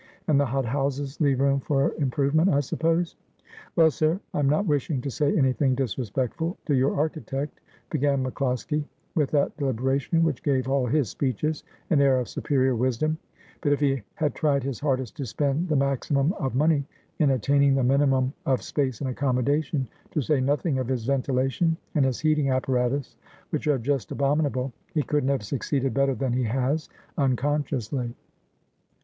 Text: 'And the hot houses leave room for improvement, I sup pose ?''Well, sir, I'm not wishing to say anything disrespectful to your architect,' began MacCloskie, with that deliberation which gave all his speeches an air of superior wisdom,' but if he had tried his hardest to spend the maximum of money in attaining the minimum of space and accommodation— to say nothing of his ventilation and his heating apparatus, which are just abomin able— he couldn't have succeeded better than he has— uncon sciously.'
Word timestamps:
'And 0.27 0.39
the 0.39 0.47
hot 0.47 0.65
houses 0.65 1.21
leave 1.21 1.39
room 1.41 1.59
for 1.59 1.93
improvement, 1.99 2.49
I 2.49 2.61
sup 2.61 2.79
pose 2.79 3.15
?''Well, 3.75 3.91
sir, 3.91 4.19
I'm 4.33 4.49
not 4.49 4.65
wishing 4.65 4.99
to 5.01 5.11
say 5.11 5.37
anything 5.37 5.75
disrespectful 5.75 6.57
to 6.65 6.73
your 6.73 6.95
architect,' 6.95 7.59
began 7.91 8.23
MacCloskie, 8.25 8.83
with 9.13 9.29
that 9.29 9.55
deliberation 9.57 10.23
which 10.23 10.41
gave 10.41 10.67
all 10.67 10.87
his 10.87 11.09
speeches 11.09 11.63
an 11.91 12.01
air 12.01 12.17
of 12.19 12.27
superior 12.29 12.75
wisdom,' 12.75 13.19
but 13.61 13.73
if 13.73 13.79
he 13.79 14.01
had 14.15 14.33
tried 14.33 14.63
his 14.63 14.79
hardest 14.79 15.17
to 15.17 15.25
spend 15.27 15.69
the 15.69 15.75
maximum 15.75 16.33
of 16.33 16.55
money 16.55 16.83
in 17.19 17.29
attaining 17.29 17.75
the 17.75 17.83
minimum 17.83 18.33
of 18.47 18.63
space 18.63 19.01
and 19.01 19.09
accommodation— 19.11 19.87
to 20.13 20.21
say 20.23 20.41
nothing 20.41 20.79
of 20.79 20.87
his 20.87 21.05
ventilation 21.05 21.77
and 21.93 22.05
his 22.05 22.19
heating 22.19 22.49
apparatus, 22.49 23.17
which 23.51 23.67
are 23.67 23.77
just 23.77 24.09
abomin 24.09 24.47
able— 24.47 24.73
he 24.95 25.03
couldn't 25.03 25.29
have 25.29 25.43
succeeded 25.43 25.93
better 25.93 26.15
than 26.15 26.33
he 26.33 26.45
has— 26.45 26.89
uncon 27.19 27.63
sciously.' 27.63 28.15